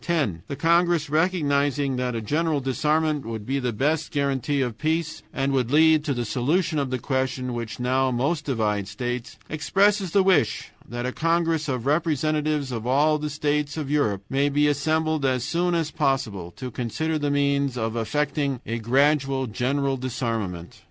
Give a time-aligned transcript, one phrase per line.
[0.03, 0.41] "10.
[0.47, 5.53] The congress, recognizing that a general disarmament would be the best guarantee of peace and
[5.53, 10.23] would lead to the solution of the questions which now most divide states, expresses the
[10.23, 15.23] wish that a congress of representatives of all the states of Europe may be assembled
[15.23, 20.79] as soon as possible to consider the means of effecting a gradual general disarmament.